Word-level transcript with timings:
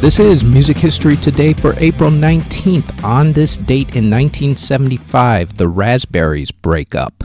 This 0.00 0.18
is 0.18 0.42
Music 0.42 0.78
History 0.78 1.14
Today 1.14 1.52
for 1.52 1.74
April 1.76 2.08
19th. 2.08 3.04
On 3.04 3.32
this 3.32 3.58
date 3.58 3.94
in 3.94 4.08
1975, 4.08 5.58
the 5.58 5.68
Raspberries 5.68 6.50
break 6.50 6.94
up. 6.94 7.22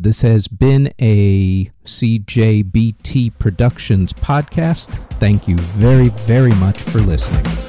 This 0.00 0.22
has 0.22 0.46
been 0.46 0.92
a 1.00 1.64
CJBT 1.84 3.36
Productions 3.40 4.12
podcast. 4.12 4.90
Thank 5.14 5.48
you 5.48 5.56
very, 5.56 6.08
very 6.10 6.54
much 6.60 6.78
for 6.78 6.98
listening. 6.98 7.67